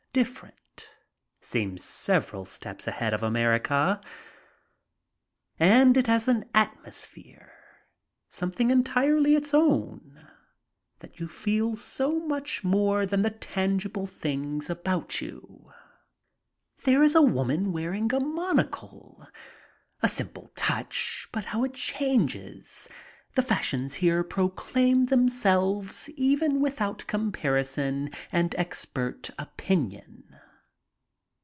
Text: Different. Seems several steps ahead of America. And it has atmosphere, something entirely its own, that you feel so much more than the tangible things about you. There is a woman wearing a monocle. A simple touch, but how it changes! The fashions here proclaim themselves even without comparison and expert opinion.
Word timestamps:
Different. 0.13 0.89
Seems 1.39 1.81
several 1.85 2.43
steps 2.43 2.85
ahead 2.85 3.13
of 3.13 3.23
America. 3.23 4.01
And 5.57 5.95
it 5.95 6.07
has 6.07 6.27
atmosphere, 6.53 7.53
something 8.27 8.71
entirely 8.71 9.35
its 9.35 9.53
own, 9.53 10.27
that 10.99 11.21
you 11.21 11.29
feel 11.29 11.77
so 11.77 12.19
much 12.19 12.61
more 12.61 13.05
than 13.05 13.21
the 13.21 13.29
tangible 13.31 14.05
things 14.05 14.69
about 14.69 15.21
you. 15.21 15.71
There 16.83 17.03
is 17.03 17.15
a 17.15 17.21
woman 17.21 17.71
wearing 17.71 18.11
a 18.13 18.19
monocle. 18.19 19.25
A 20.03 20.09
simple 20.09 20.51
touch, 20.57 21.29
but 21.31 21.45
how 21.45 21.63
it 21.63 21.73
changes! 21.73 22.89
The 23.33 23.41
fashions 23.41 23.93
here 23.93 24.25
proclaim 24.25 25.05
themselves 25.05 26.09
even 26.17 26.59
without 26.59 27.07
comparison 27.07 28.09
and 28.29 28.53
expert 28.57 29.29
opinion. 29.39 30.27